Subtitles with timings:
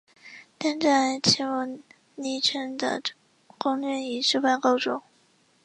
[0.57, 1.77] 但在骑牟
[2.15, 3.03] 礼城的
[3.59, 5.03] 攻略以失败告终。